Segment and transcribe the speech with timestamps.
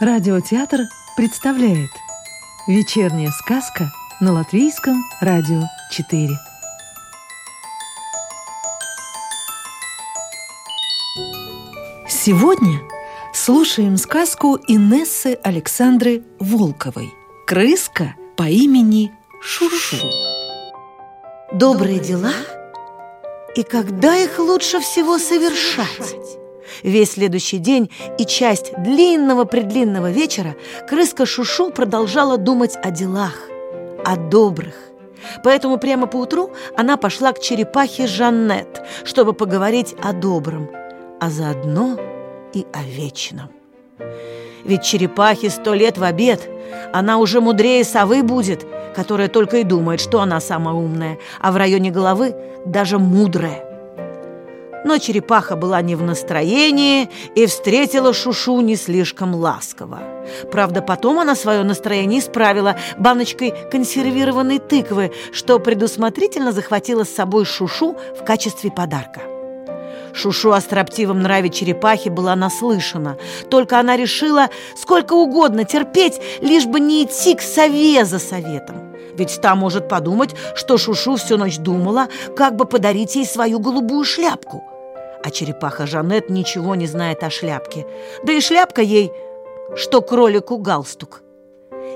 [0.00, 0.82] Радиотеатр
[1.16, 1.90] представляет
[2.68, 3.90] Вечерняя сказка
[4.20, 6.38] на Латвийском радио 4
[12.08, 12.80] Сегодня
[13.34, 17.12] слушаем сказку Инессы Александры Волковой
[17.44, 19.12] «Крыска по имени
[19.42, 19.96] Шушу».
[21.52, 22.34] Добрые дела
[23.56, 26.38] и когда их лучше всего совершать?
[26.82, 30.56] Весь следующий день и часть длинного-предлинного вечера
[30.88, 33.34] крыска Шушу продолжала думать о делах,
[34.04, 34.74] о добрых.
[35.42, 40.70] Поэтому прямо поутру она пошла к черепахе Жаннет, чтобы поговорить о добром,
[41.20, 41.98] а заодно
[42.54, 43.50] и о вечном.
[44.64, 46.48] Ведь черепахе сто лет в обед,
[46.92, 51.56] она уже мудрее совы будет, которая только и думает, что она самая умная, а в
[51.56, 53.67] районе головы даже мудрая.
[54.84, 60.00] Но черепаха была не в настроении и встретила Шушу не слишком ласково.
[60.50, 67.96] Правда, потом она свое настроение исправила баночкой консервированной тыквы, что предусмотрительно захватила с собой Шушу
[68.18, 69.22] в качестве подарка.
[70.14, 73.16] Шушу о строптивом нраве черепахи была наслышана.
[73.50, 78.87] Только она решила сколько угодно терпеть, лишь бы не идти к сове за советом.
[79.18, 84.04] Ведь та может подумать, что Шушу всю ночь думала, как бы подарить ей свою голубую
[84.04, 84.62] шляпку.
[85.24, 87.84] А черепаха Жанет ничего не знает о шляпке.
[88.22, 89.10] Да и шляпка ей,
[89.76, 91.22] что кролику галстук.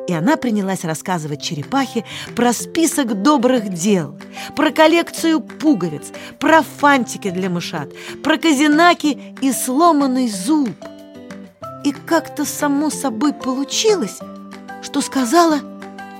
[0.08, 4.18] И она принялась рассказывать черепахе про список добрых дел,
[4.56, 7.88] про коллекцию пуговиц, про фантики для мышат,
[8.24, 10.70] про казинаки и сломанный зуб.
[11.84, 14.18] И как-то само собой получилось,
[14.82, 15.60] что сказала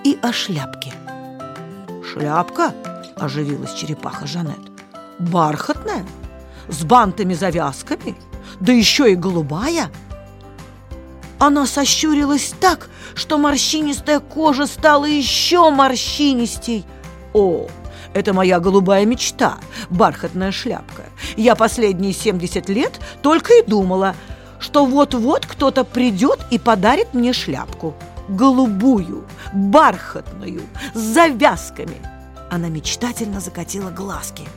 [0.05, 0.93] и о шляпке.
[2.05, 2.75] «Шляпка?»–
[3.17, 4.61] оживилась черепаха Жанет.
[5.19, 6.05] «Бархатная,
[6.69, 8.17] с бантами-завязками,
[8.61, 9.91] да еще и голубая».
[11.39, 16.85] Она сощурилась так, что морщинистая кожа стала еще морщинистей.
[17.33, 17.67] «О,
[18.15, 19.59] это моя голубая мечта,
[19.91, 21.05] бархатная шляпка.
[21.37, 24.15] Я последние 70 лет только и думала,
[24.59, 27.95] что вот-вот кто-то придет и подарит мне шляпку.
[28.29, 30.63] Голубую, бархатную,
[30.95, 31.97] с завязками».
[32.51, 34.49] Она мечтательно закатила глазки.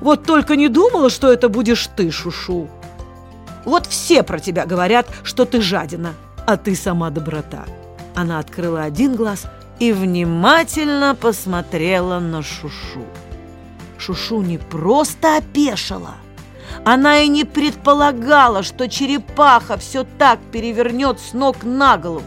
[0.00, 2.68] «Вот только не думала, что это будешь ты, Шушу.
[3.64, 6.14] Вот все про тебя говорят, что ты жадина,
[6.46, 7.64] а ты сама доброта».
[8.14, 9.46] Она открыла один глаз
[9.78, 13.04] и внимательно посмотрела на Шушу.
[13.98, 16.14] Шушу не просто опешила.
[16.84, 22.24] Она и не предполагала, что черепаха все так перевернет с ног на голову.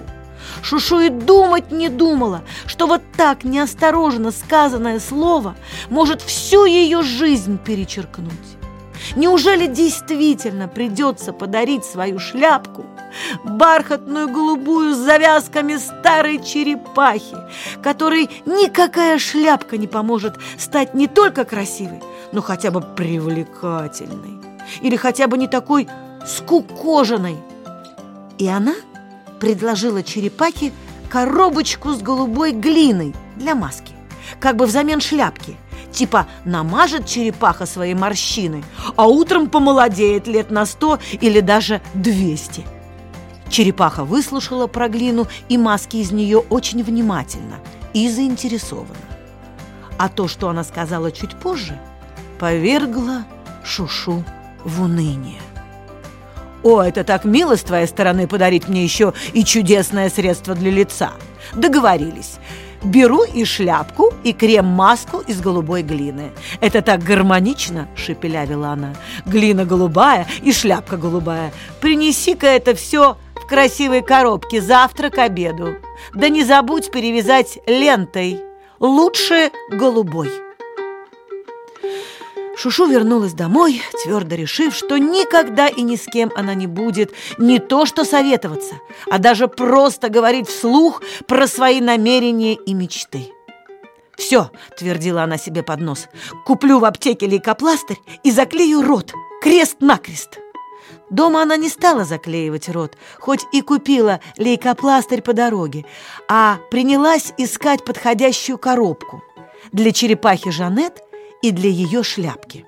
[0.61, 5.55] Шушу и думать не думала, что вот так неосторожно сказанное слово
[5.89, 8.31] может всю ее жизнь перечеркнуть.
[9.15, 12.85] Неужели действительно придется подарить свою шляпку,
[13.43, 17.37] бархатную голубую с завязками старой черепахи,
[17.81, 22.01] которой никакая шляпка не поможет стать не только красивой,
[22.31, 24.41] но хотя бы привлекательной
[24.81, 25.87] или хотя бы не такой
[26.25, 27.37] скукоженной?
[28.37, 28.73] И она
[29.39, 30.71] предложила черепахе
[31.09, 33.93] коробочку с голубой глиной для маски,
[34.39, 35.57] как бы взамен шляпки–
[35.95, 38.65] Типа намажет черепаха свои морщины,
[38.97, 42.65] а утром помолодеет лет на сто или даже двести.
[43.49, 47.59] Черепаха выслушала про глину и маски из нее очень внимательно
[47.93, 48.93] и заинтересованно.
[49.97, 51.79] А то, что она сказала чуть позже,
[52.39, 53.23] повергло
[53.63, 54.25] Шушу
[54.65, 55.39] в уныние.
[56.65, 61.11] «О, это так мило с твоей стороны подарить мне еще и чудесное средство для лица!»
[61.53, 62.39] Договорились.
[62.83, 66.31] Беру и шляпку, и крем-маску из голубой глины.
[66.61, 68.95] Это так гармонично, шепелявила она.
[69.27, 71.53] Глина голубая и шляпка голубая.
[71.81, 75.75] Принеси-ка это все в красивой коробке завтра к обеду.
[76.15, 78.41] Да не забудь перевязать лентой.
[78.79, 80.44] Лучше голубой.
[82.65, 87.59] Шушу вернулась домой, твердо решив, что никогда и ни с кем она не будет не
[87.59, 88.73] то что советоваться,
[89.07, 93.31] а даже просто говорить вслух про свои намерения и мечты.
[94.17, 94.49] «Все»,—
[94.79, 96.07] твердила она себе под нос,—
[96.47, 99.13] «куплю в аптеке лейкопластырь и заклею рот,
[99.43, 100.39] крест-накрест».
[101.11, 105.85] Дома она не стала заклеивать рот, хоть и купила лейкопластырь по дороге,
[106.27, 109.21] а принялась искать подходящую коробку.
[109.71, 111.04] Для черепахи Жанет
[111.41, 112.65] и для ее шляпки.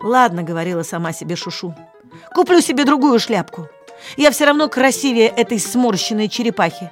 [0.00, 1.74] «Ладно»,— говорила сама себе Шушу,—
[2.34, 3.68] «куплю себе другую шляпку.
[4.16, 6.90] Я все равно красивее этой сморщенной черепахи.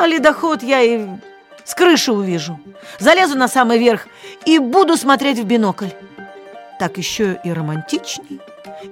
[0.00, 1.06] А ледоход я и
[1.64, 2.58] с крыши увижу.
[2.98, 4.06] Залезу на самый верх
[4.44, 5.90] и буду смотреть в бинокль.
[6.78, 8.40] Так еще и романтичней,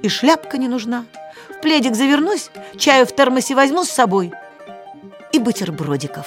[0.03, 1.05] и шляпка не нужна.
[1.51, 4.33] В пледик завернусь, чаю в термосе возьму с собой
[5.33, 6.27] и бутербродиков.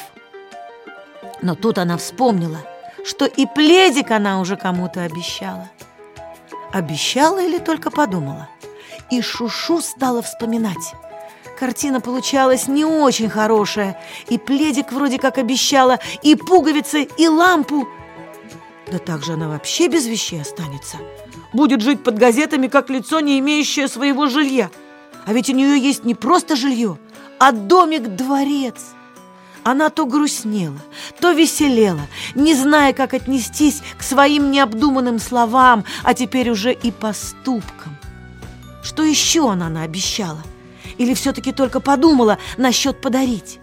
[1.41, 2.59] Но тут она вспомнила,
[3.07, 5.69] что и пледик она уже кому-то обещала.
[6.73, 8.49] Обещала или только подумала?
[9.09, 10.93] И Шушу стала вспоминать.
[11.57, 17.87] Картина получалась не очень хорошая, и пледик вроде как обещала, и пуговицы, и лампу.
[18.91, 20.97] Да так же она вообще без вещей останется.
[21.53, 24.69] Будет жить под газетами, как лицо, не имеющее своего жилья.
[25.25, 26.97] А ведь у нее есть не просто жилье,
[27.39, 28.96] а домик-дворец.
[29.67, 30.79] Она то грустнела,
[31.19, 37.97] то веселела, не зная, как отнестись к своим необдуманным словам, а теперь уже и поступкам.
[38.81, 40.41] Что еще она наобещала?
[40.97, 43.59] Или все-таки только подумала насчет подарить?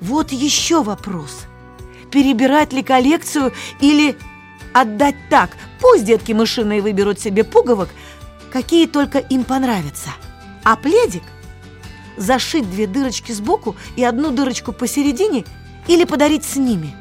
[0.00, 1.42] Вот еще вопрос.
[2.10, 4.18] Перебирать ли коллекцию или
[4.74, 5.50] отдать так?
[5.80, 7.90] Пусть детки мышиные выберут себе пуговок,
[8.50, 10.10] какие только им понравятся.
[10.64, 11.22] А пледик
[12.18, 15.44] зашить две дырочки сбоку и одну дырочку посередине
[15.86, 16.94] или подарить с ними.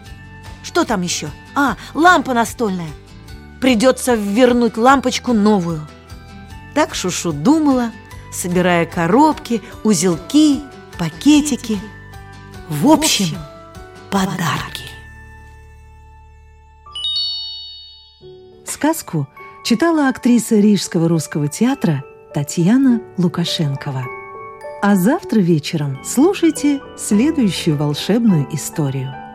[0.64, 1.30] Что там еще?
[1.56, 2.90] А, лампа настольная.
[3.62, 5.88] Придется вернуть лампочку новую.
[6.75, 7.92] Так Шушу думала,
[8.31, 10.62] собирая коробки, узелки,
[11.00, 11.80] пакетики.
[12.70, 13.38] В общем,
[14.12, 14.84] подарки.
[18.66, 19.28] Сказку
[19.63, 22.04] читала актриса Рижского русского театра
[22.34, 24.17] Татьяна Лукашенкова.
[24.81, 29.26] А завтра вечером слушайте следующую волшебную историю.